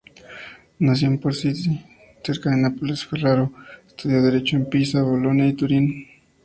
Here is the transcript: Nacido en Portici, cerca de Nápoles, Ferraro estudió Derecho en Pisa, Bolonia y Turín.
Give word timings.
Nacido 0.79 1.11
en 1.11 1.19
Portici, 1.19 1.79
cerca 2.23 2.49
de 2.49 2.57
Nápoles, 2.57 3.05
Ferraro 3.05 3.53
estudió 3.85 4.19
Derecho 4.23 4.55
en 4.55 4.65
Pisa, 4.67 5.03
Bolonia 5.03 5.45
y 5.45 5.53
Turín. 5.53 6.07